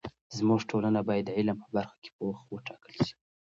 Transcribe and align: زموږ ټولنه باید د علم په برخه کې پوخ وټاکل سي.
زموږ 0.37 0.61
ټولنه 0.69 0.99
باید 1.07 1.23
د 1.27 1.31
علم 1.37 1.57
په 1.63 1.69
برخه 1.75 1.97
کې 2.03 2.09
پوخ 2.17 2.37
وټاکل 2.51 2.93
سي. 3.05 3.13